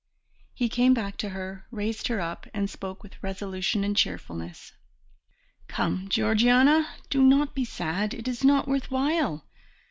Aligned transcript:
He 0.55 0.67
came 0.67 0.95
back 0.95 1.15
to 1.17 1.29
her, 1.29 1.67
raised 1.69 2.07
her 2.07 2.19
up, 2.19 2.47
and 2.55 2.67
spoke 2.71 3.03
with 3.03 3.21
resolution 3.21 3.83
and 3.83 3.95
cheerfulness. 3.95 4.73
"Come, 5.67 6.09
Georgiana, 6.09 6.89
do 7.11 7.21
not 7.21 7.53
be 7.53 7.65
sad, 7.65 8.15
it 8.15 8.27
is 8.27 8.43
not 8.43 8.67
worth 8.67 8.89
while. 8.89 9.45